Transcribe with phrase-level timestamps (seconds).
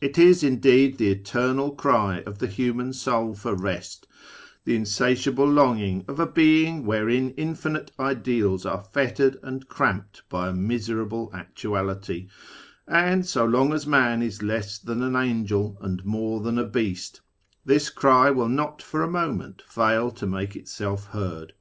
[0.00, 4.06] It is, indeed, the eternal cry of the human soul for rest;
[4.64, 10.52] the insatiable longing of a l)eing wherein infinite ideals are fettered and cramped by a
[10.52, 12.28] miserable actuality;
[12.86, 17.20] and so long as man is less than an angel and more than a beast,
[17.64, 21.52] this cry will not for a moment fail to make itself heard.